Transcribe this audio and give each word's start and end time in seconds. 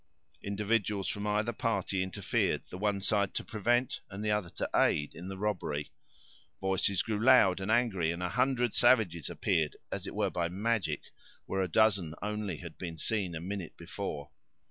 Individuals 0.41 1.07
from 1.07 1.27
either 1.27 1.53
party 1.53 2.01
interfered; 2.01 2.63
the 2.71 2.77
one 2.79 2.99
side 3.01 3.35
to 3.35 3.43
prevent 3.43 3.99
and 4.09 4.25
the 4.25 4.31
other 4.31 4.49
to 4.49 4.67
aid 4.75 5.13
in 5.13 5.27
the 5.27 5.37
robbery. 5.37 5.91
Voices 6.59 7.03
grew 7.03 7.23
loud 7.23 7.61
and 7.61 7.69
angry, 7.69 8.09
and 8.11 8.23
a 8.23 8.29
hundred 8.29 8.73
savages 8.73 9.29
appeared, 9.29 9.75
as 9.91 10.07
it 10.07 10.15
were, 10.15 10.31
by 10.31 10.49
magic, 10.49 11.03
where 11.45 11.61
a 11.61 11.67
dozen 11.67 12.15
only 12.23 12.57
had 12.57 12.79
been 12.79 12.97
seen 12.97 13.35
a 13.35 13.39
minute 13.39 13.77
before. 13.77 14.31